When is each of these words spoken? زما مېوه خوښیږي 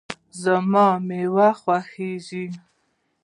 زما 0.43 0.87
مېوه 1.07 1.49
خوښیږي 1.61 2.45